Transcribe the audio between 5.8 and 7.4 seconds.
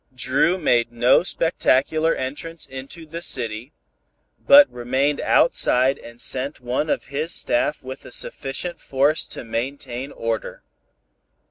and sent one of his